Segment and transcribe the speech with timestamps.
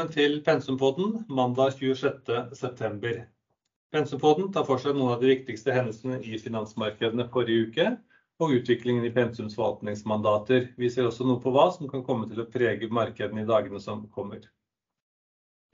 [0.00, 3.10] Velkommen til Pensumpodden mandag 26.9.
[3.92, 7.88] Pensumpodden tar for seg noen av de viktigste hendelsene i finansmarkedene forrige uke,
[8.40, 10.70] og utviklingen i Pensums forvaltningsmandater.
[10.80, 13.82] Vi ser også noe på hva som kan komme til å prege markedene i dagene
[13.84, 14.48] som kommer.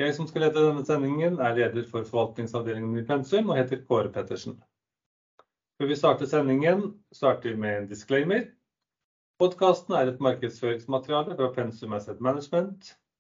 [0.02, 4.10] Jeg som skal lede denne sendingen er leder for forvaltningsavdelingen i Pensum og heter Kåre
[4.10, 4.58] Pettersen.
[5.78, 8.50] Før vi starter sendingen, starter vi med en disclaimer.
[9.38, 12.96] Podcasten er et markedsføringsmateriale fra Pensum Asset Management.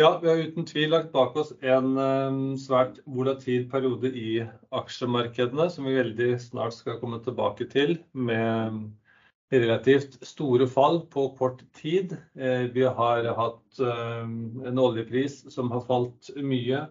[0.00, 4.40] Ja, vi har uten tvil lagt bak oss en ehm, svært volatil periode i
[4.72, 8.86] aksjemarkedene, som vi veldig snart skal komme tilbake til, med
[9.52, 12.16] relativt store fall på kort tid.
[12.32, 16.86] Eh, vi har hatt ehm, en oljepris som har falt mye,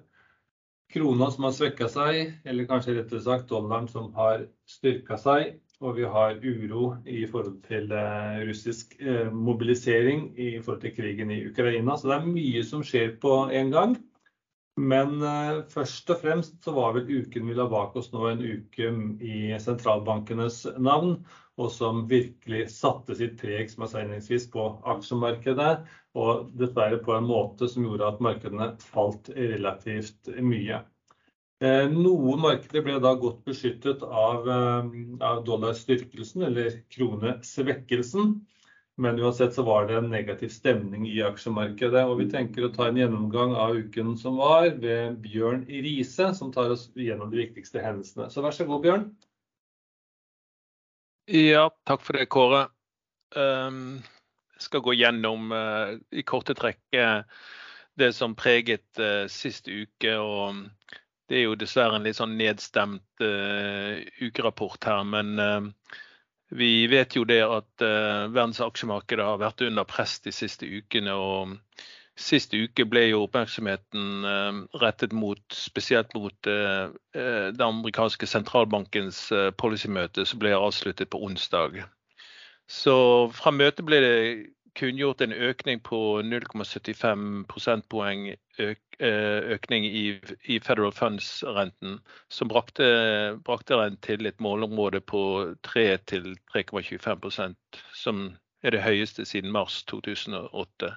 [0.93, 5.97] krona som har svekka seg, eller kanskje rettere sagt dollaren som har styrka seg og
[5.97, 11.41] vi har uro i forhold til eh, russisk eh, mobilisering i forhold til krigen i
[11.49, 11.97] Ukraina.
[11.97, 13.95] Så det er mye som skjer på en gang.
[14.79, 18.43] Men eh, først og fremst så var vel uken vi la bak oss nå en
[18.45, 18.91] uke
[19.25, 21.17] i sentralbankenes navn,
[21.59, 25.73] og som virkelig satte sitt preg som er sa på aksjemarkedet.
[26.21, 30.83] Og dessverre på en måte som gjorde at markedene falt relativt mye.
[31.61, 34.85] Eh, noen markeder ble da godt beskyttet eh,
[35.21, 38.31] av dollarstyrkelsen eller kronesvekkelsen.
[39.01, 42.01] Men uansett så var det en negativ stemning i aksjemarkedet.
[42.09, 46.49] Og vi tenker å ta en gjennomgang av uken som var ved Bjørn Riise, som
[46.53, 48.31] tar oss gjennom de viktigste hendelsene.
[48.33, 49.05] Så vær så god, Bjørn.
[51.29, 52.65] Ja, takk for det, Kåre.
[53.37, 54.01] Um,
[54.57, 56.81] jeg skal gå gjennom uh, i korte trekk
[58.01, 60.17] det som preget uh, sist uke.
[60.17, 60.65] og
[61.31, 65.95] det er jo dessverre en litt sånn nedstemt uh, ukerapport her, men uh,
[66.51, 71.15] vi vet jo det at uh, verdens aksjemarked har vært under press de siste ukene.
[71.15, 71.55] og
[72.19, 74.25] Sist uke ble jo oppmerksomheten
[74.77, 79.23] rettet mot, spesielt mot den amerikanske sentralbankens
[79.57, 81.79] policymøte som ble avsluttet på onsdag.
[82.67, 82.93] Så
[83.33, 84.19] fra møtet ble det
[84.79, 88.27] kunngjort en økning på 0,75 prosentpoeng
[88.59, 90.05] øk, eh, økning i,
[90.45, 91.99] i Federal Funds-renten,
[92.29, 92.87] som brakte,
[93.45, 95.23] brakte den til et målområde på
[95.67, 98.23] 3 3,25% som
[98.63, 100.95] er det høyeste siden mars 2008.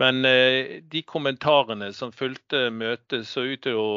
[0.00, 3.90] Men eh, de kommentarene som fulgte møtet, så ut til å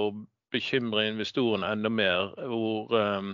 [0.53, 2.33] bekymre investorene enda mer.
[2.47, 3.33] hvor eh,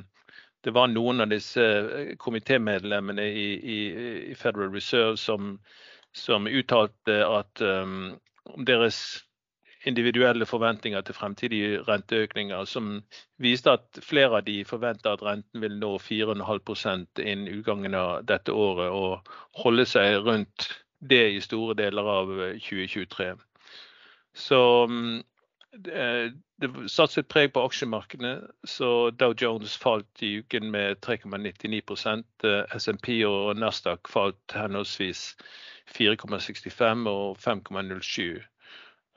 [0.64, 3.80] det var noen av disse eh, komitémedlemmene i, i,
[4.32, 5.56] i, Federal Reserve som,
[6.16, 8.12] som uttalte at um,
[8.68, 9.00] deres
[9.88, 12.98] individuelle forventninger til fremtidige renteøkninger, som
[13.40, 18.52] viste at flere av de forventer at renten vil nå 4,5 innen utgangen av dette
[18.52, 20.68] året, og holde seg rundt
[21.00, 23.30] det i store deler av 2023.
[23.30, 23.38] Eh,
[24.36, 24.60] Så
[24.92, 25.24] um,
[26.60, 28.34] det satte sitt preg på aksjemarkedene.
[28.68, 35.38] så Dow Jones falt i uken med 3,99 eh, SMP og Nasdaq falt henholdsvis
[35.96, 38.44] 4,65 og 5,07.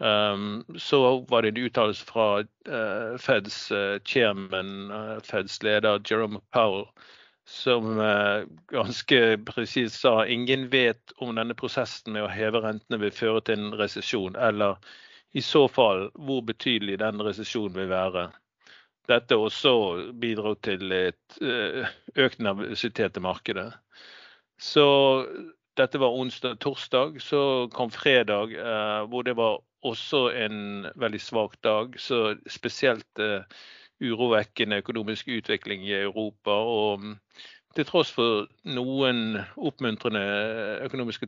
[0.03, 6.41] Um, så var det en uttalelse fra uh, Feds uh, chairman, uh, Feds leder Jerome
[6.53, 6.87] Powell,
[7.47, 7.99] som
[8.71, 13.59] ganske presist sa ingen vet om denne prosessen med å heve rentene vil føre til
[13.59, 14.79] en resesjon, eller
[15.33, 18.29] i så fall hvor betydelig den resesjonen vil være.
[19.11, 19.75] Dette også
[20.21, 23.71] bidro til et eh, økt nervøsitet i markedet.
[24.61, 24.87] Så
[25.77, 26.61] dette var onsdag.
[26.61, 31.97] Torsdag så kom fredag, eh, hvor det var også en veldig svak dag.
[31.99, 33.43] Så spesielt eh,
[34.03, 36.51] urovekkende økonomisk utvikling i Europa.
[36.51, 37.17] Og mm,
[37.75, 40.23] til tross for noen oppmuntrende
[40.87, 41.27] økonomiske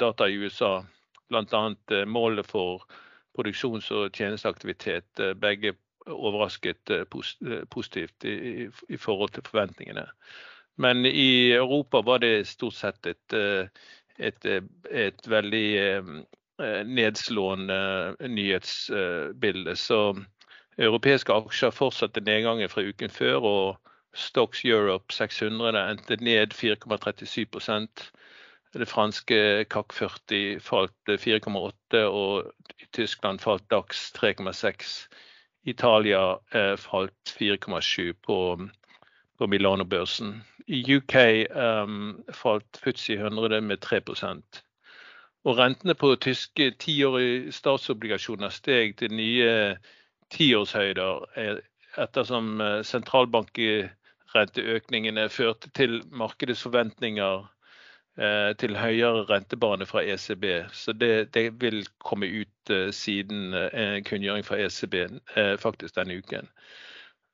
[0.00, 0.80] data i USA,
[1.30, 1.62] bl.a.
[2.06, 2.88] målet for
[3.36, 5.06] produksjons- og tjenesteaktivitet.
[5.20, 5.74] Eh, begge
[6.06, 7.04] overrasket eh,
[7.46, 10.06] eh, positivt i, i, forhold til forventningene.
[10.76, 13.34] Men i Europa var det stort sett et,
[14.18, 14.46] et,
[14.90, 15.66] et veldig
[16.88, 19.74] nedslående nyhetsbilde.
[19.76, 20.14] Så
[20.78, 27.60] europeiske aksjer fortsatte nedgangen fra uken før, og Stocks Europe 600 endte ned 4,37
[28.72, 35.08] Det franske CAC 40 falt 4,8, og i Tyskland falt DAX 3,6.
[35.66, 38.60] Italia eh, falt 4,7 på,
[39.38, 40.44] på Milano-børsen.
[40.68, 41.86] I UK eh,
[42.32, 44.62] falt FTSE 100 med 3%
[45.44, 49.76] og rentene på tyske tiårige statsobligasjoner steg til nye
[50.30, 51.26] tiårshøyder
[51.98, 57.46] ettersom sentralbankrenteøkningene førte til markedets forventninger Eh,
[58.60, 60.44] til høyere rentebane fra ECB.
[60.76, 64.94] Så det, det vil komme ut eh, siden en eh, kunngjøring fra ECB
[65.62, 66.48] faktisk denne uken.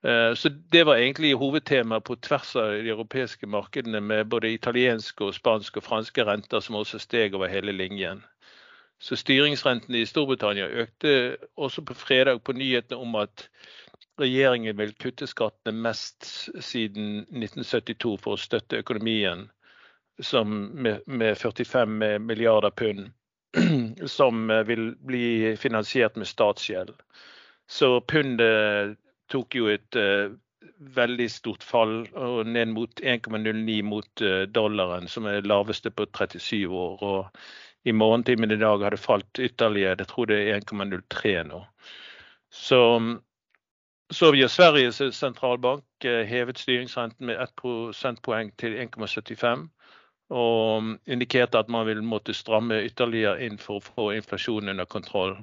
[0.07, 5.35] Så Det var egentlig hovedtemaet på tvers av de europeiske markedene, med både italienske, og
[5.35, 8.23] spanske og franske renter som også steg over hele linjen.
[9.01, 13.49] Så Styringsrentene i Storbritannia økte også på fredag på nyhetene om at
[14.21, 16.29] regjeringen vil kutte skattene mest
[16.61, 19.49] siden 1972 for å støtte økonomien
[20.47, 23.11] med, med 45 milliarder pund,
[24.07, 26.95] som eh, vil bli finansiert med statsgjeld.
[27.69, 28.97] Så pundet
[29.29, 30.31] tok jo et uh,
[30.95, 36.69] veldig stort fall, og ned mot 1,09 mot uh, dollaren, som er laveste på 37
[36.69, 37.03] år.
[37.03, 37.27] og
[37.87, 39.97] i morgentimen i dag har det falt ytterligere.
[39.99, 41.61] Jeg tror det er 1,03 nå.
[42.51, 49.69] Så, vi har Sveriges sentralbank hevet styringsrenten med 1 prosentpoeng til 1,75
[50.31, 55.37] og indikerte at man vil måtte stramme ytterligere inn for å få inflasjonen under kontroll.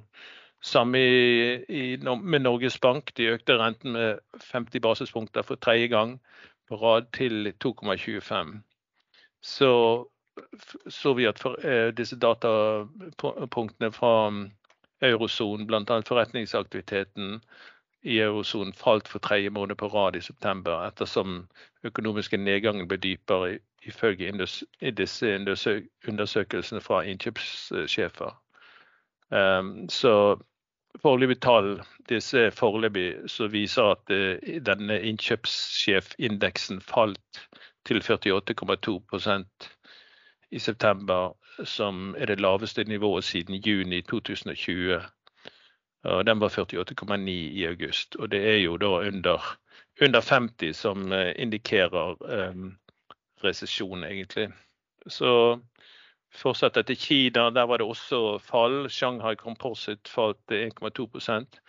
[0.64, 3.12] Samme i, i, med Norges Bank.
[3.16, 6.18] De økte renten med 50 basispunkter for tredje gang
[6.70, 8.58] på rad til 2,25.
[9.44, 9.72] Så
[10.88, 14.32] så vi at for, eh, disse datapunktene fra
[15.02, 16.02] eurosonen, bl.a.
[16.08, 17.42] forretningsaktiviteten
[18.04, 21.48] i eurosonen, falt for tredje måned på rad i september, ettersom
[21.84, 24.48] økonomiske nedgangen ble dypere ifølge
[24.98, 25.36] disse
[26.08, 28.44] undersøkelsene fra innkjøpssjefer.
[29.32, 30.40] Um, så
[31.02, 37.48] foreløpige tall disse foreløpig så viser at uh, denne innkjøpssjefindeksen falt
[37.86, 39.70] til 48,2%
[40.52, 41.34] i september,
[41.64, 45.02] som er det laveste nivået siden juni 2020.
[46.04, 48.16] Og den var 48,9 i august.
[48.16, 49.58] Og det er jo da under,
[50.02, 52.16] under 50 som uh, indikerer
[52.50, 52.78] um,
[53.44, 54.50] resesjon, egentlig.
[55.08, 55.60] Så
[56.34, 58.90] fortsetter til Kina, der var det også fall.
[58.90, 61.60] Shanghai Composite falt 1,2%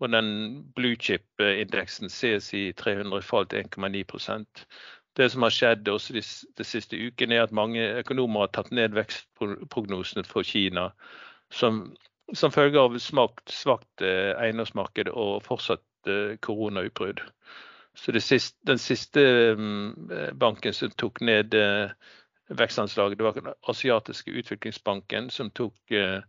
[0.00, 4.64] og den blue chip-indeksen CSI 300 falt 1,9%
[5.16, 6.22] Det som har skjedd også de,
[6.58, 10.88] de siste ukene, er at mange økonomer har tatt ned vekstprognosene for Kina
[11.54, 11.94] som,
[12.34, 17.22] som følge av svakt, svakt eh, eiendomsmarked og fortsatt eh, koronautbrudd.
[17.94, 19.20] Så siste, den siste
[19.54, 21.90] mm, banken som tok ned eh,
[22.50, 26.20] vekstanslaget, det var den asiatiske utviklingsbanken som tok, eh,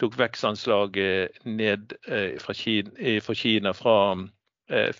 [0.00, 3.98] tok vekstanslaget ned eh, fra Kina, fra, Kina, fra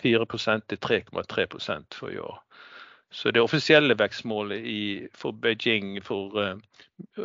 [0.04, 2.38] 4% til 3,3 for i år.
[3.10, 6.58] Så det offisielle vekstmålet i, for Beijing for,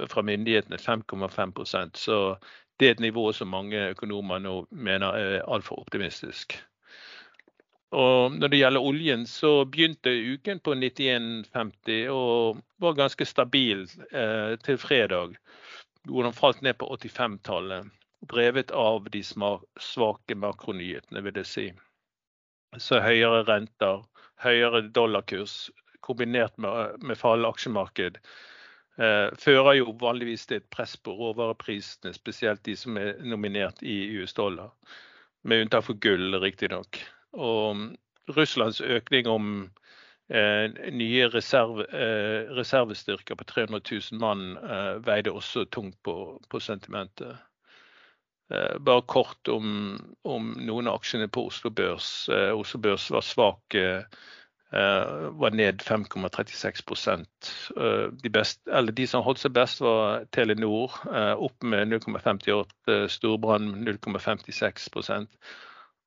[0.07, 2.35] fra myndighetene er 5,5% Så
[2.79, 6.55] det er et nivå som mange økonomer nå mener er altfor optimistisk.
[7.95, 14.53] Og når det gjelder oljen, så begynte uken på 91,50 og var ganske stabil eh,
[14.61, 15.33] til fredag.
[16.05, 17.89] Hvor den falt ned på 85-tallet.
[18.29, 21.67] Drevet av de svake makronyhetene, vil jeg si.
[22.77, 24.03] Så høyere renter,
[24.43, 25.69] høyere dollarkurs
[26.05, 28.19] kombinert med, med fallende aksjemarked
[28.99, 34.01] eh, fører jo vanligvis til et press på råvareprisene, spesielt de som er nominert i
[34.19, 34.75] US dollar.
[35.41, 37.01] Med unntak for gull, riktignok.
[37.33, 37.89] Og
[38.37, 39.51] Russlands økning om
[40.29, 43.81] eh, nye reserve, eh, reservestyrker på 300
[44.11, 46.15] 000 mann eh, veide også tungt på,
[46.49, 47.37] på sentimentet.
[48.53, 52.29] Eh, bare kort om, om, noen av aksjene på Oslo Børs.
[52.33, 53.75] Eh, Oslo Børs var svak.
[53.77, 54.03] Eh,
[54.69, 57.47] var ned 5,36%
[58.21, 58.29] de,
[58.93, 60.93] de som holdt seg best, var Telenor,
[61.41, 64.85] opp med 0,58 Storbrann 0,56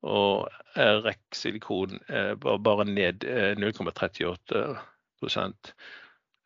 [0.02, 3.24] og eh, REC silikon eh, var bare ned
[3.58, 4.62] 0,38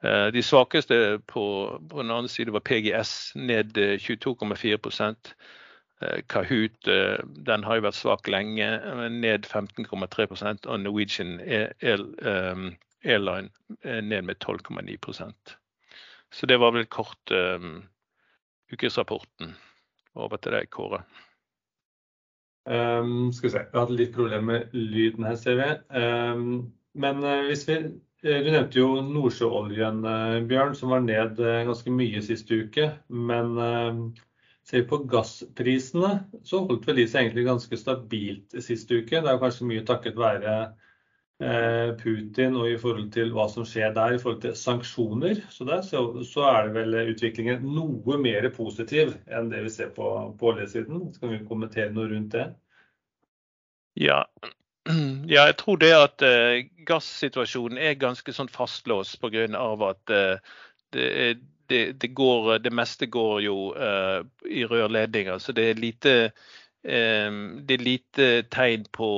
[0.04, 1.44] eh, De svakeste på,
[1.90, 5.32] på, den andre side var PGS, ned 22,4%
[6.28, 6.88] Kahoot
[7.48, 8.66] den har jo vært svak lenge,
[9.08, 11.38] ned 15,3% og Norwegian
[13.00, 13.48] Airline
[13.80, 15.56] ned med 12,9%
[16.28, 17.80] Så det var vel kort um,
[18.68, 19.56] ukesrapporten.
[20.16, 21.00] Over til deg, Kåre.
[22.66, 25.68] Um, skal vi se, vi har hatt litt problemer med lyden her, ser vi.
[25.94, 26.48] Um,
[26.98, 27.78] men uh, hvis vi
[28.26, 30.00] Du nevnte jo nordsjøoljen,
[30.48, 32.88] Bjørn, som var ned ganske mye sist uke.
[33.06, 33.52] Men
[34.66, 39.20] ser vi på gassprisene, så holdt vel de seg egentlig ganske stabilt sist uke.
[39.20, 40.56] Det er kanskje mye takket være
[41.36, 45.42] Putin og i forhold til hva som skjer der i forhold til sanksjoner.
[45.52, 49.90] Så der så, så er det vel utviklingen noe mer positiv enn det vi ser
[49.92, 51.10] på, på oljesiden.
[51.12, 52.46] Skal vi kommentere noe rundt det?
[54.00, 54.22] Ja,
[55.34, 59.46] ja, jeg tror det at uh, gassituasjonen er ganske sånn fastlåst pga.
[59.90, 60.38] at uh,
[60.94, 61.06] det,
[61.68, 65.38] det, det, går, det, meste går jo uh, i rørledninger.
[65.38, 66.14] Så det er lite
[66.86, 69.08] det er lite tegn på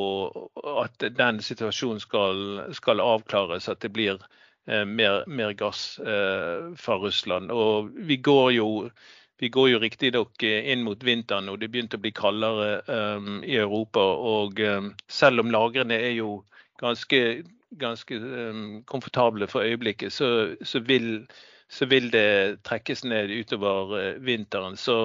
[0.81, 2.39] at den situasjonen skal,
[2.73, 4.23] skal avklares, at det blir
[4.65, 7.53] mer, mer gass fra Russland.
[7.53, 8.71] Og vi går jo
[9.39, 13.39] vi går jo riktignok eh, inn mot vinteren, og det begynte å bli kaldere um,
[13.47, 14.03] i Europa.
[14.03, 16.41] Og um, selv om lagrene er jo
[16.83, 17.21] ganske,
[17.79, 20.31] ganske um, komfortable for øyeblikket, så,
[20.63, 21.29] så, vil,
[21.71, 24.75] så, vil, det trekkes ned utover uh, vinteren.
[24.77, 24.99] Så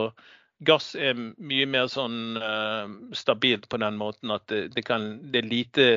[0.60, 5.44] gass er mye mer sånn uh, stabilt på den måten at det, det, kan, det,
[5.44, 5.88] er lite,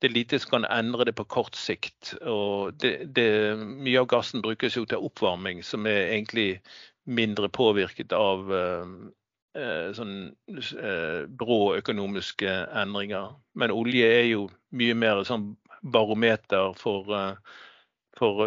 [0.00, 2.14] det, er lite som kan endre det på kort sikt.
[2.22, 6.62] Mye av gassen brukes jo til oppvarming, som er egentlig
[7.04, 8.86] mindre påvirket av uh,
[9.58, 10.14] eh, sånn
[10.46, 13.34] eh, brå økonomiske endringer.
[13.58, 14.46] Men olje er jo
[14.78, 15.50] mye mer sånn
[15.82, 17.10] barometer for,
[18.14, 18.44] for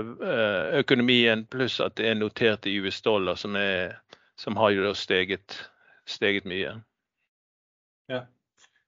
[0.79, 3.57] økonomien, pluss at det er notert i US-dollar, som,
[4.39, 5.59] som, har jo steget,
[6.05, 6.75] steget mye.
[8.11, 8.25] Ja.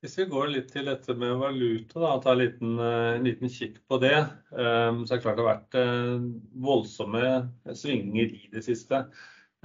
[0.02, 3.80] Hvis vi går litt til dette med valuta, da, tar en liten, en liten kikk
[3.90, 4.20] på det.
[4.52, 4.60] så
[5.08, 5.78] er det klart det har vært
[6.68, 7.24] voldsomme
[7.74, 9.02] svinger i det siste.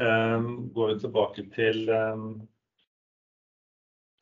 [0.00, 2.28] Ehm, går vi tilbake til ehm,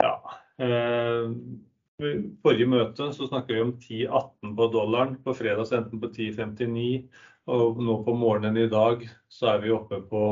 [0.03, 0.15] ja,
[0.59, 1.35] ehm,
[2.43, 5.19] forrige møte så snakket vi om 10,18 på dollaren.
[5.25, 7.09] På fredag endte den på 10,59.
[7.51, 10.23] Og nå på morgenen i dag så er vi oppe på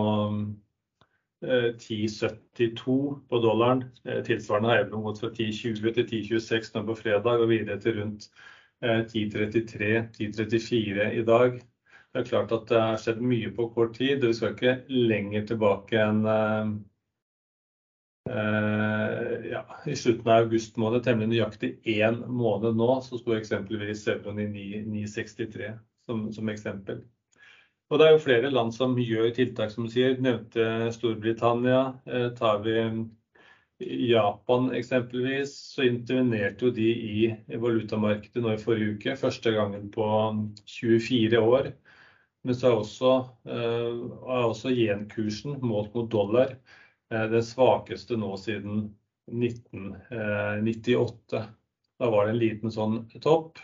[1.45, 3.85] 10,72 eh, på dollaren.
[4.05, 8.01] Eh, tilsvarende har Ebron gått fra 10,20 til 10,26 nå på fredag og videre til
[8.01, 8.23] rundt
[8.83, 11.61] 10,33-10,34 eh, i dag.
[12.13, 14.25] Det er klart at det har skjedd mye på kort tid.
[14.25, 16.69] Vi skal ikke lenger tilbake enn uh,
[19.45, 24.41] ja, i slutten av august måned, temmelig nøyaktig én måned nå, så sto eksempelvis euroen
[24.41, 24.49] i
[24.89, 25.75] 963
[26.09, 27.05] som, som, eksempel.
[27.89, 30.19] Og Det er jo flere land som gjør tiltak, som du sier.
[30.21, 31.79] Nevnte Storbritannia.
[32.07, 32.75] Eh, tar vi
[34.11, 39.15] Japan eksempelvis, så intervenerte jo de i valutamarkedet nå i forrige uke.
[39.21, 40.05] Første gangen på
[40.67, 41.71] 24 år.
[42.45, 43.13] Men så er også,
[43.47, 43.95] eh,
[44.35, 46.57] er også yen-kursen målt mot dollar
[47.11, 48.89] eh, den svakeste nå siden
[49.31, 51.43] 1998.
[51.43, 51.47] Eh,
[51.99, 53.59] da var det en liten sånn topp.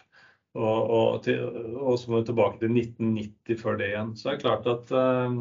[0.55, 1.41] Og, og, til,
[1.83, 4.13] og så må vi tilbake til 1990 før det igjen.
[4.15, 5.41] Så det er klart at uh,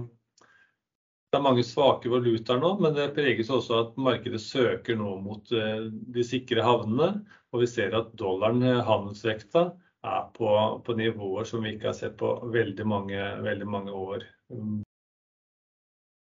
[1.30, 5.54] det er mange svake valutaer nå, men det preges også at markedet søker nå mot
[5.54, 5.86] uh,
[6.18, 7.12] de sikre havnene.
[7.54, 9.68] Og vi ser at dollaren, handelsvekta,
[10.04, 10.50] er på,
[10.86, 14.26] på, nivåer som vi ikke har sett på veldig mange, veldig mange år.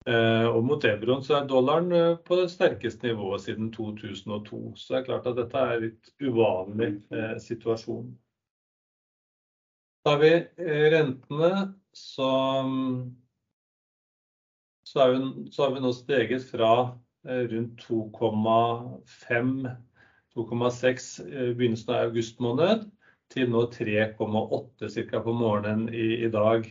[0.03, 4.59] Eh, og mot euroen så er dollaren eh, på det sterkeste nivået siden 2002.
[4.75, 8.09] Så det er klart at dette er en litt uvanlig eh, situasjon.
[10.03, 11.51] Da har vi eh, rentene,
[11.95, 12.29] så,
[14.83, 16.73] så, vi, så, har vi nå steget fra
[17.27, 19.53] eh, rundt 2,5
[20.33, 21.07] 2,6
[21.53, 22.87] begynnelsen av august måned
[23.33, 25.21] til nå 3,8 ca.
[25.23, 26.67] på morgenen i, i, dag.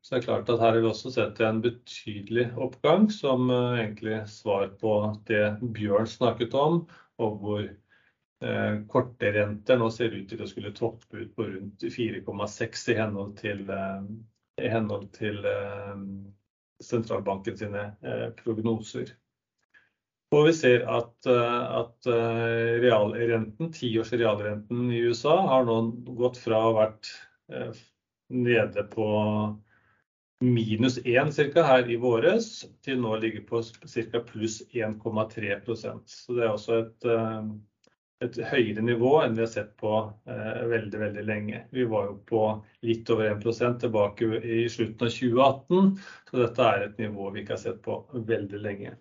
[0.00, 3.76] Så det er klart at her har vi også sett en betydelig oppgang, som uh,
[3.76, 4.94] egentlig svar på
[5.28, 5.44] det
[5.76, 6.84] Bjørn snakket om,
[7.20, 7.66] og hvor
[8.88, 13.34] korte renter nå ser ut til å skulle toppe ut på rundt 4,6 i henhold
[13.36, 14.00] til, uh,
[14.56, 15.42] i henhold til
[16.80, 17.82] sentralbanken sine
[18.38, 19.12] prognoser.
[20.30, 25.80] Og vi ser at, eh, at eh, realrenten, tiårs realrenten i USA har nå
[26.20, 27.10] gått fra å ha vært
[27.50, 27.80] eh,
[28.30, 29.08] nede på
[30.46, 32.52] minus 1 cirka, her i våres,
[32.86, 34.22] til nå ligger på ca.
[34.28, 37.08] pluss 1,3% Så det er også et,
[38.24, 39.92] et, høyere nivå enn vi har sett på
[40.70, 41.62] veldig veldig lenge.
[41.74, 42.42] Vi var jo på
[42.86, 45.94] litt over 1% tilbake i slutten av 2018,
[46.30, 48.94] så dette er et nivå vi ikke har sett på veldig lenge.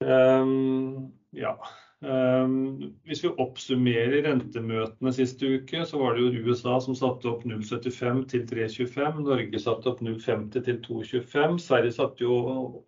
[0.00, 1.54] Um, ja.
[2.00, 7.42] Um, hvis vi oppsummerer rentemøtene siste uke, så var det jo USA som satte opp
[7.44, 9.18] 0,75 til 3,25.
[9.26, 11.58] Norge satte opp 0,50 til 2,25.
[11.60, 12.38] Sverige satte jo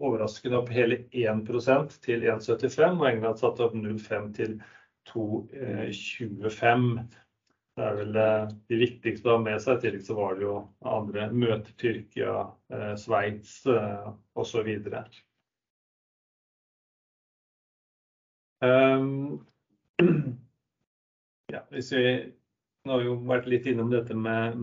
[0.01, 2.97] overraskende opp hele 1% til 1,75.
[2.97, 4.57] Og England satte opp 0,5 til
[5.13, 6.89] 2,25.
[7.77, 9.77] Det er vel de viktigste å ha med seg.
[9.77, 10.57] I tillegg så var det jo
[10.89, 12.49] andre møter Tyrkia,
[13.01, 14.45] Sveits og
[18.63, 18.71] så.
[21.53, 22.03] Ja, hvis vi
[22.83, 24.57] nå har vi jo vært litt innom dette med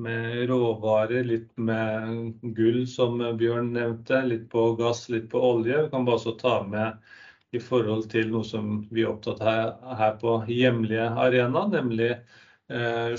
[0.49, 5.85] råvarer, litt med gull som Bjørn nevnte, litt på gass, litt på olje.
[5.85, 9.95] Vi kan bare også ta med i forhold til noe som vi er opptatt av
[10.01, 12.11] her på hjemlige arena, nemlig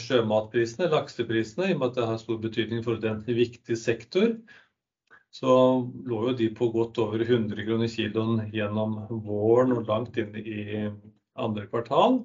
[0.04, 1.70] sjømatprisene, lakseprisene.
[1.70, 4.36] I og med at det har stor betydning for en viktig sektor,
[5.30, 5.54] så
[6.10, 10.88] lå jo de på godt over 100 kroner kiloen gjennom våren og langt inn i
[11.38, 12.18] andre kvartal.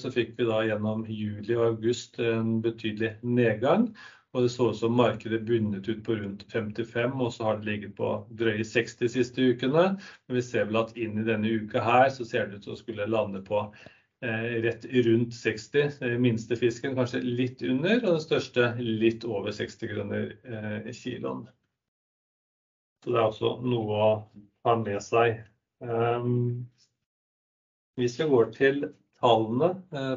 [0.00, 3.90] Så fikk vi da gjennom juli og august en betydelig nedgang,
[4.32, 7.68] og det så ut som markedet bundet ut på rundt 55, og så har det
[7.68, 9.84] ligget på drøye 60 de siste ukene.
[10.26, 12.76] Men vi ser vel at inn i denne uka her så ser det ut som
[12.76, 13.66] å skulle lande på
[14.64, 16.00] rett rundt 60.
[16.20, 21.44] Minste fisken kanskje litt under, og den største litt over 60 kroner kiloen.
[23.06, 24.06] Så det er også noe å
[24.66, 25.36] ha med seg.
[27.94, 28.80] Hvis vi går til
[29.22, 29.68] tallene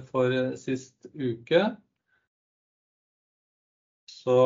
[0.08, 1.68] for sist uke,
[4.10, 4.40] så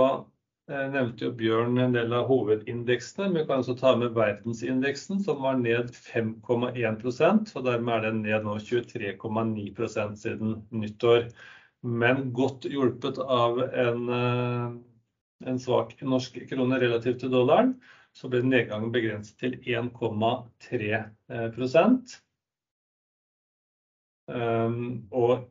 [0.67, 3.29] nevnte jo Bjørn en del av hovedindeksene.
[3.29, 8.21] Men vi kan også ta med verdensindeksen som var ned 5,1%, og dermed er den
[8.27, 11.31] ned nå 23,9% siden nyttår.
[11.79, 17.77] Men godt hjulpet av en svak norsk krone relativt til dollaren,
[18.13, 21.01] så ble nedgangen begrenset til 1,3
[24.27, 25.49] Um, Og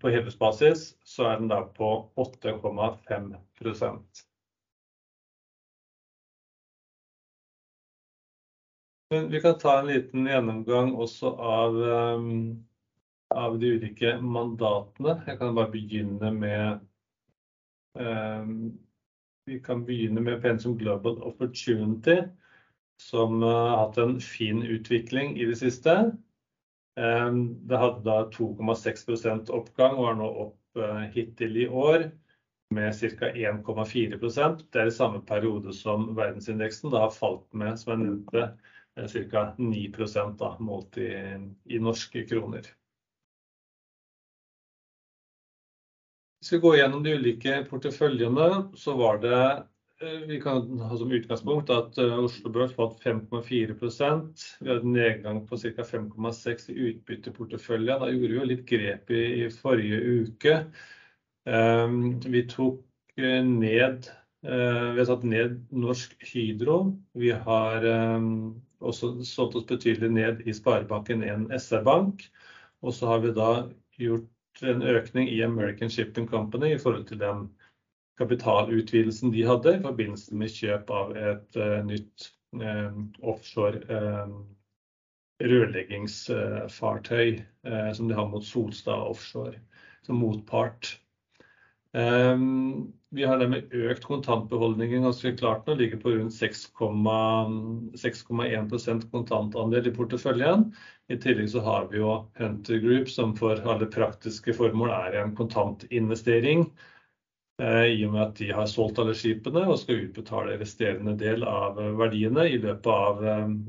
[0.00, 4.22] på hevesbasis så er den da på 8,5%.
[9.10, 11.74] Men vi kan ta en liten gjennomgang også av
[13.58, 15.18] de ulike mandatene.
[15.26, 16.80] Jeg kan bare begynne med
[19.46, 22.22] Pensum Global Opportunity,
[23.00, 26.16] som har hatt en fin utvikling i det siste.
[26.94, 30.82] Det hadde da 2,6% oppgang og er nå opp
[31.14, 32.10] hittil i år
[32.72, 33.32] med ca.
[33.32, 34.62] 1,4%.
[34.70, 38.46] Det er i samme periode som verdensindeksen da har falt med, som jeg nevnte,
[38.96, 39.44] ca.
[39.58, 42.70] 9% da målt i norske kroner.
[46.42, 49.42] Hvis vi går gjennom de ulike porteføljene, så var det
[50.26, 54.42] vi kan ha som utgangspunkt at Oslo Børs falt 5,4%.
[54.58, 55.84] Vi hadde en nedgang på ca.
[55.86, 58.02] 5,6% i utbytteporteføljen.
[58.02, 60.56] Da gjorde vi jo litt grep i forrige uke.
[62.34, 64.10] Vi tok ned,
[64.42, 66.80] vi har satt ned Norsk Hydro.
[67.14, 67.86] Vi har
[68.82, 72.26] også solgt oss betydelig ned i Sparebanken 1 SR-Bank.
[72.82, 73.52] Og så har vi da
[74.02, 77.46] gjort en økning i American Shipping Company i forhold til den
[78.20, 82.28] kapitalutvidelsen de hadde i forbindelse med kjøp av et nytt
[83.24, 83.80] offshore
[85.42, 87.38] rørleggingsfartøy
[87.96, 89.56] som de har mot Solstad Offshore
[90.04, 90.92] som motpart.
[93.12, 100.62] Vi har dermed økt kontantbeholdningen ganske klart nå, ligger på rundt 6,1% kontantandel i porteføljen.
[101.12, 105.34] I tillegg så har vi jo Hunter Group, som for alle praktiske formål er en
[105.36, 106.64] kontantinvestering,
[107.60, 111.76] i og med at de har solgt alle skipene og skal utbetale resterende del av
[112.00, 113.20] verdiene i løpet av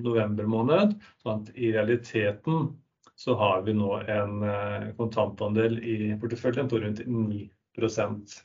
[0.08, 0.95] november måned.
[1.19, 2.71] Sånn at i realiteten
[3.19, 4.39] så har vi nå en
[4.97, 8.39] kontantandel i porteføljen på rundt 9%.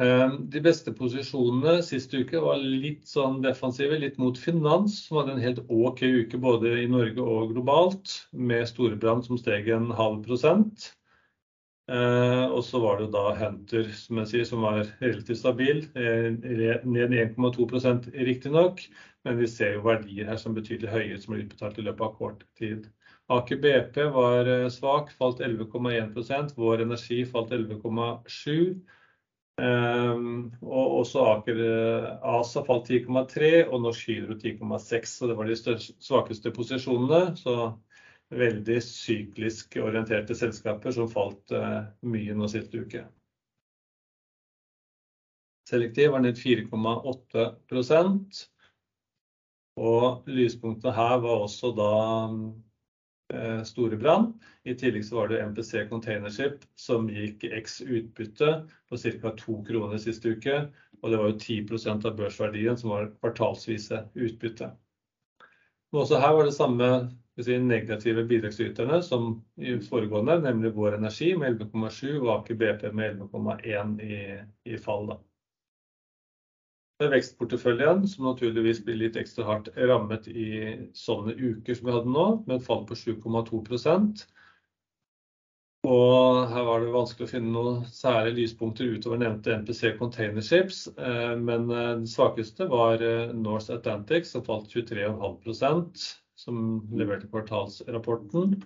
[0.00, 5.42] De beste posisjonene siste uke var litt sånn defensive, litt mot finans, som hadde en
[5.42, 10.86] helt ok uke både i Norge og globalt, med Storebrand som steg 0,5%.
[11.90, 18.08] Og så var det da Hunter, som jeg sier, som var relativt stabil, ned 1,2%
[18.30, 18.80] riktig nok.
[19.28, 22.14] Men vi ser jo verdier her som betydelig høyere, som blir utbetalt i løpet av
[22.16, 22.88] kort tid.
[23.36, 26.56] Aker BP var svak, falt 11,1%.
[26.56, 28.80] Vår Energi falt 11,7%.
[29.60, 31.58] Og også Aker
[32.32, 35.10] ASA falt 10,3% og Norsk Hydro 10,6%.
[35.10, 37.22] Så det var de svakeste posisjonene.
[37.36, 37.56] Så
[38.30, 41.52] veldig syklisk orienterte selskaper som falt
[42.06, 43.02] mye nå siste uke.
[45.70, 48.40] Selektiv var ned 4,8%.
[49.80, 51.92] Og lyspunktet her var også da
[53.64, 54.34] Storebrand.
[54.64, 58.52] I tillegg så var det MPC Containership som gikk X utbytte
[58.90, 59.32] på ca.
[59.44, 60.56] 2 kroner siste uke.
[61.00, 64.72] Og det var jo 10% av børsverdien som var kvartalsvise utbytte.
[65.90, 66.90] Men også her var det samme
[67.40, 73.22] si, negative bidragsyterne som i foregående, nemlig Vår Energi med 11,7 og Aker BP med
[73.22, 74.20] 11,1 i,
[74.70, 75.08] i fall.
[75.10, 75.18] Da.
[77.00, 80.50] Vekstporteføljen som naturligvis blir litt ekstra hardt rammet i
[80.96, 84.26] sånne uker som vi hadde nå, med et fall på 7,2%
[85.88, 91.36] og her var det vanskelig å finne noen særlige lyspunkter utover nevnte NPC Containerships, eh,
[91.40, 96.04] men den svakeste var eh, North Atlantic som falt 23,5%
[96.40, 96.60] som
[96.92, 98.58] leverte kvartalsrapporten.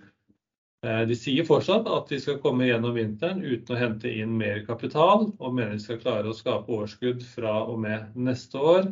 [0.84, 5.30] De sier fortsatt at de skal komme gjennom vinteren uten å hente inn mer kapital,
[5.38, 8.90] og mener de skal klare å skape overskudd fra og med neste år.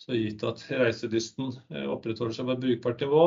[0.00, 1.52] Så gitt at reiselysten
[1.92, 3.26] opprettholder seg på et brukbart nivå,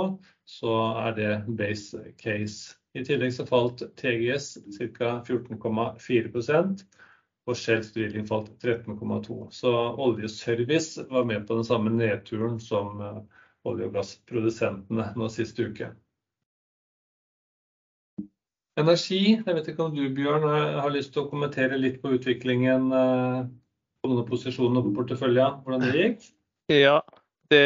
[0.49, 2.75] så er det base case.
[2.97, 4.49] I tillegg så falt TGS
[4.97, 5.12] ca.
[5.27, 6.84] 14,4%
[7.47, 13.21] og Shelf Drilling falt 13,2 Så oljeservice var med på den samme nedturen som eh,
[13.69, 15.91] olje- og gassprodusentene nå siste uke.
[18.78, 22.92] Energi, jeg vet ikke om du Bjørn har lyst til å kommentere litt på utviklingen
[22.94, 23.40] eh,
[24.04, 26.28] på noen posisjoner på porteføljen, hvordan det gikk?
[26.70, 27.00] Ja,
[27.50, 27.63] det,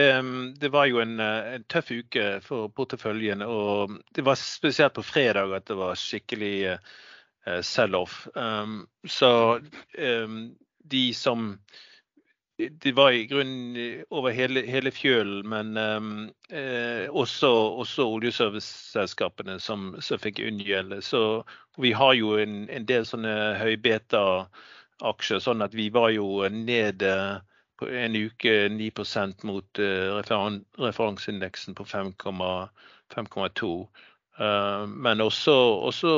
[0.62, 3.44] det, var jo en, eh, en, tøff uke for porteføljen.
[3.44, 6.78] Og det var spesielt på fredag at det var skikkelig
[7.66, 8.28] sell-off.
[8.38, 9.58] Um, så
[9.98, 10.36] um,
[10.86, 11.56] de som
[12.70, 16.12] Det var i grunnen over hele, hele fjølen, men um,
[16.54, 17.50] uh, også,
[17.84, 21.02] også oljeserviceselskapene som, som fikk unngjelde.
[21.02, 21.44] Så
[21.78, 27.06] vi har jo en, en del sånne høybeta-aksjer, sånn at vi var jo ned
[27.82, 33.72] på en uke 9% mot referan, referanseindeksen på 5,2.
[34.40, 35.56] Uh, eh, men også,
[35.90, 36.12] også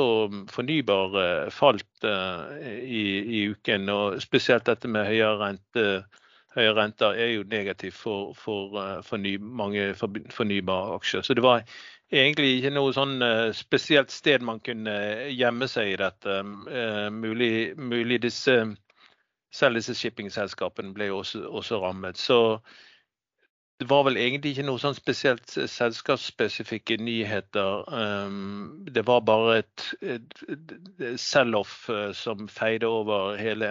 [0.52, 3.04] fornybar uh, falt i,
[3.40, 3.88] i, uken.
[3.88, 6.04] og Spesielt dette med høyere, rente,
[6.54, 11.26] høyere renter er jo negativt for, for, for ny, mange fornybare aksjer.
[11.26, 11.64] Så det var
[12.14, 13.18] egentlig ikke noe sånn
[13.56, 14.94] spesielt sted man kunne
[15.34, 16.40] gjemme seg i dette.
[17.10, 18.60] mulig, mulig disse
[19.54, 22.18] selv disse shippingselskapene ble jo også, også, rammet.
[22.18, 22.38] Så
[23.80, 27.86] det var vel egentlig ikke noe sånn spesielt selskapsspesifikke nyheter.
[28.94, 31.76] Det var bare et, et, et sell-off
[32.18, 33.70] som feide over hele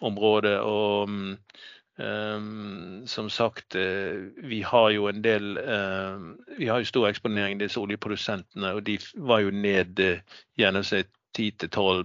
[0.00, 0.58] energiområdet.
[0.60, 7.08] Og um, som sagt, uh, vi har jo en del uh, Vi har jo stor
[7.08, 10.18] eksponering disse oljeprodusentene, og de var jo ned uh,
[10.58, 12.04] gjennomsnitt 10-12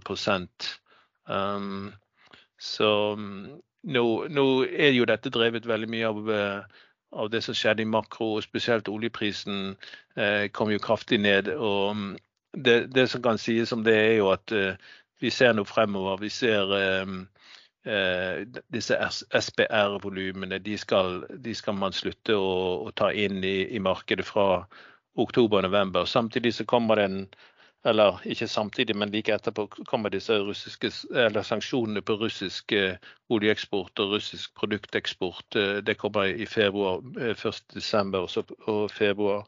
[1.27, 1.93] um,
[2.61, 6.81] så mm, nå, nå, er jo dette drevet veldig mye av, eh,
[7.17, 9.71] av, det som skjedde i makro, og spesielt oljeprisen
[10.15, 11.49] eh, kom jo kraftig ned.
[11.55, 12.11] og mm,
[12.53, 14.75] det, det, som kan sies om det, er jo at eh,
[15.21, 16.21] vi ser nå fremover.
[16.21, 17.17] Vi ser eh,
[17.85, 18.97] eh disse
[19.39, 20.59] SPR-volumene.
[20.59, 20.77] De,
[21.47, 22.51] de, skal man slutte å,
[22.87, 24.65] å ta inn i, i markedet fra
[25.19, 26.05] oktober-november.
[26.05, 27.07] Samtidig så kommer det
[27.83, 30.35] eller ikke samtidig, men like etterpå kommer disse
[31.43, 32.97] sanksjonene på russisk eh,
[33.33, 35.55] oljeeksport og russisk produkteksport.
[35.55, 38.15] Eh, det kommer i februar, 1.12.
[38.15, 39.47] Eh, og, og februar.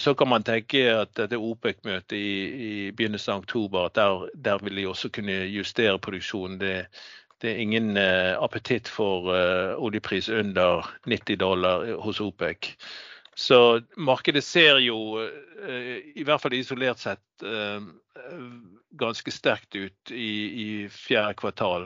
[0.00, 2.30] Så kan man tenke at dette OPEC-møtet i,
[2.68, 6.56] i, begynnelsen av oktober, der, der, vil de også kunne justere produksjonen.
[6.62, 6.72] Det,
[7.44, 9.28] det er ingen appetitt for
[9.76, 12.70] oljepris under 90 dollar hos OPEC.
[13.38, 17.84] Så markedet ser jo, uh, i hvert fall isolert sett, eh,
[18.98, 20.30] ganske sterkt ut i,
[20.64, 21.84] i fjerde kvartal.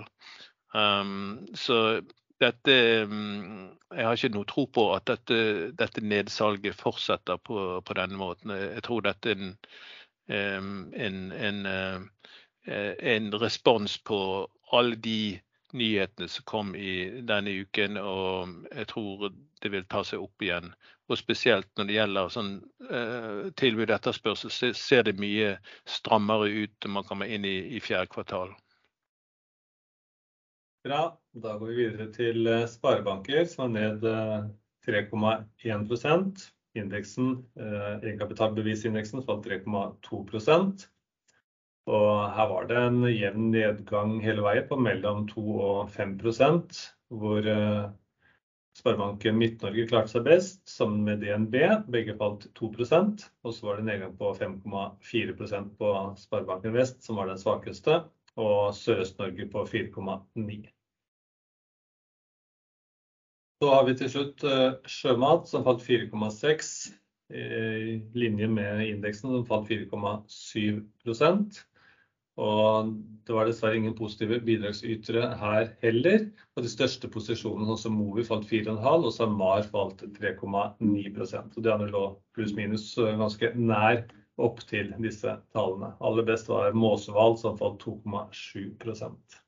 [0.72, 2.00] Um, så
[2.42, 2.74] dette
[3.08, 5.38] mm, Jeg har ikke noe tro på at dette,
[5.78, 8.54] dette nedsalget fortsetter på, på, denne måten.
[8.56, 9.54] Jeg tror dette er en,
[11.06, 14.20] en, en, eh, en respons på
[14.72, 15.38] alle de
[15.76, 18.00] nyhetene som kom i denne uken.
[18.00, 19.28] Og jeg tror
[19.62, 20.72] det vil ta seg opp igjen.
[21.10, 22.52] Og spesielt når det gjelder sånn,
[22.88, 27.82] eh, tilbud og etterspørsel, ser det mye strammere ut når man kommer inn i, i
[27.84, 28.54] fjerde kvartal.
[30.82, 31.02] Bra.
[31.32, 34.06] Da går vi videre til eh, sparebanker, som er ned
[34.82, 36.48] 3,1 eh,
[36.82, 40.88] Indeksen, eh, Egenkapitalbevisindeksen falt 3,2%
[41.92, 46.12] og her var det en jevn nedgang hele veien på mellom 2 og 5
[47.10, 47.48] hvor
[48.78, 51.56] Sparebanken Midt-Norge klarte seg best, sammen med DNB.
[51.90, 55.90] Begge falt 2% Og så var det nedgang på 5,4% på
[56.22, 58.04] Sparebanken Vest, som var den svakeste,
[58.40, 60.62] og Sørøst-Norge på 4,9
[63.62, 66.72] Så har vi til slutt eh, sjømat, som falt 4,6
[67.32, 71.60] i linje med indeksen, som falt 4,7%
[72.42, 72.90] Og
[73.24, 76.26] det var dessverre ingen positive bidragsytere her heller.
[76.56, 81.72] Og de største posisjonene, sånn som Movi, falt 4,5 og SalMar falt 3,9% Og De
[81.72, 82.04] andre lå
[82.36, 84.02] pluss-minus ganske nær
[84.40, 85.92] opp til disse tallene.
[86.00, 89.38] Aller best var Måsevall, som falt 2,7%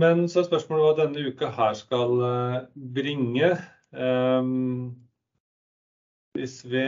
[0.00, 2.58] Men så er spørsmålet hva denne uka her skal eh,
[2.96, 3.52] bringe.
[3.96, 4.96] Um,
[6.36, 6.86] hvis vi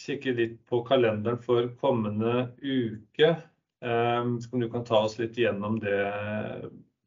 [0.00, 3.36] kikker litt på kalenderen for kommende uke.
[3.82, 6.00] Um, så du kan ta oss litt gjennom det,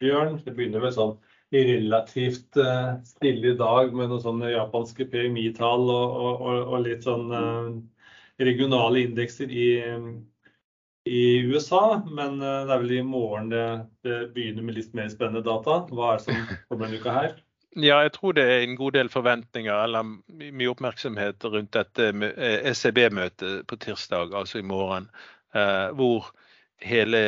[0.04, 0.40] Bjørn.
[0.44, 1.16] Det begynner vel sånn
[1.56, 7.30] relativt uh, stille i dag med noen sånne japanske PMI-tall og, og, og, litt sånn
[7.32, 7.70] uh,
[8.42, 9.70] regionale indekser i,
[11.08, 12.02] i, USA.
[12.06, 13.66] Men uh, det er vel i morgen det,
[14.06, 15.84] det begynner med litt mer spennende data.
[15.92, 17.36] Hva er det som kommer denne uka her?
[17.76, 22.06] Ja, jeg tror det er en god del forventninger eller mye oppmerksomhet rundt dette
[22.72, 25.10] ECB-møtet eh, e på tirsdag, altså i morgen.
[25.52, 26.30] Eh, hvor
[26.80, 27.20] hele,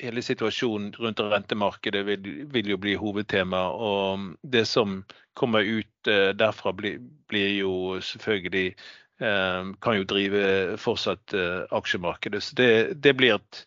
[0.00, 3.62] hele situasjonen rundt rentemarkedet vil, vil, jo bli hovedtema.
[3.70, 5.04] Og det som
[5.38, 6.98] kommer ut eh, derfra, blir,
[7.30, 8.74] blir jo selvfølgelig
[9.20, 10.42] Kan jo drive
[10.80, 11.34] fortsatt
[11.76, 12.40] aksjemarkedet.
[12.42, 12.68] Så det,
[13.04, 13.58] det blir et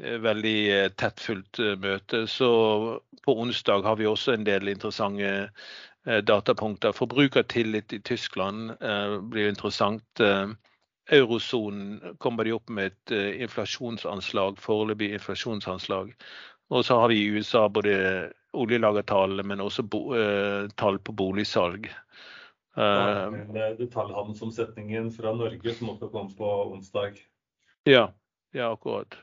[0.00, 2.26] Eh, veldig tett eh, møte.
[2.26, 2.50] Så
[3.24, 5.50] på onsdag har vi også en del interessante
[6.24, 6.94] datapunkter.
[6.96, 8.70] Forbrukertillit i Tyskland
[9.28, 10.22] blir interessant.
[11.12, 13.12] Eurosonen kommer de opp med et
[13.44, 16.14] inflasjonsanslag, foreløpig inflasjonsanslag.
[16.72, 19.84] Og så har vi i USA både oljelagertallene, men også
[20.80, 21.90] tall på boligsalg.
[22.76, 23.30] Ja,
[23.78, 27.18] detaljhandelsomsetningen fra Norge som også kom på onsdag.
[27.88, 28.12] Ja,
[28.54, 29.16] ja akkurat.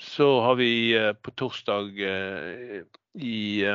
[0.00, 2.80] Så har vi eh, på torsdag eh,
[3.20, 3.68] i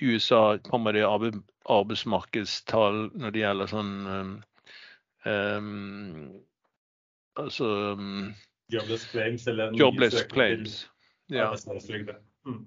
[0.00, 3.94] USA kommer det arbeidsmarkedstall når det gjelder sånn
[5.24, 6.28] um,
[7.40, 8.30] Altså um,
[8.72, 10.82] Jobless claims eller jobless claims.
[11.30, 11.50] Ja.
[12.46, 12.64] Mm.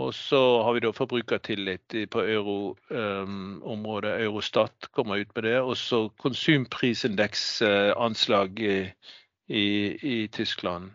[0.00, 4.14] Og så har vi da forbrukertillit på euroområdet.
[4.14, 5.60] Um, Eurostat kommer ut med det.
[5.60, 8.90] Og så konsumprisindeksanslag i,
[9.48, 9.64] i,
[10.14, 10.90] i Tyskland.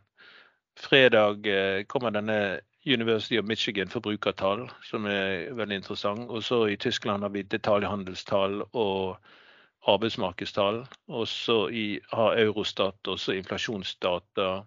[0.79, 6.29] Fredag eh, kommer denne University of Michigan forbrukertall, som er veldig interessant.
[6.29, 9.17] Og så i Tyskland har vi detaljhandelstall og
[9.87, 10.87] arbeidsmarkedstall.
[11.07, 11.69] Og så
[12.11, 14.63] har Eurostat også inflasjonsdata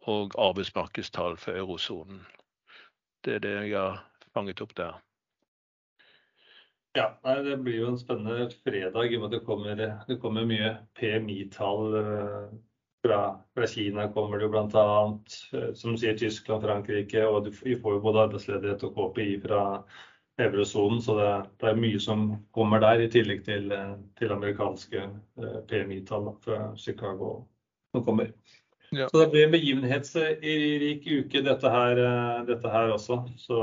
[0.00, 2.26] og arbeidsmarkedstall for eurosonen.
[3.24, 4.02] Det er det jeg har
[4.34, 4.98] fanget opp der.
[6.92, 10.46] Ja, Det blir jo en spennende fredag i og med at det kommer, det kommer
[10.46, 12.48] mye PMI-tall eh,
[13.04, 13.18] fra,
[13.54, 14.86] fra, Kina kommer det jo bl.a.
[15.54, 19.62] Eh, som sier Tyskland, Frankrike, og vi får jo både arbeidsledighet og KPI fra
[20.42, 20.98] eurosonen.
[21.04, 21.30] Så det,
[21.62, 25.06] det, er mye som kommer der, i tillegg til, eh, til amerikanske
[25.70, 27.36] PMI-tall fra Chicago
[27.94, 28.34] som kommer.
[28.90, 29.08] Ja.
[29.08, 32.00] Så det blir en begivenhetsrik uke, dette her,
[32.48, 33.22] dette her også.
[33.38, 33.58] Så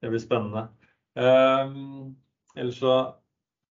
[0.00, 0.68] det blir spennende.
[1.18, 2.14] Um,
[2.56, 2.94] ellers så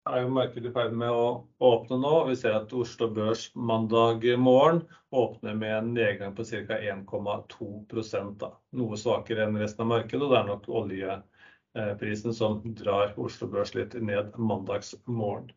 [0.07, 2.13] er jo markedet i ferd med å åpne nå.
[2.31, 4.83] Vi ser at Oslo Børs mandag morgen
[5.15, 6.79] åpner med en nedgang på ca.
[6.79, 8.47] 1,2%
[8.81, 13.75] Noe svakere enn resten av markedet, og det er nok oljeprisen som drar Oslo Børs
[13.79, 15.51] litt ned mandagsmorgen.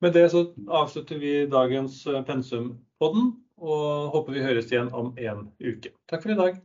[0.00, 5.94] Med det så avslutter vi dagens Pensumpodden, og håper vi høres igjen om en uke.
[6.10, 6.58] Takk for i dag.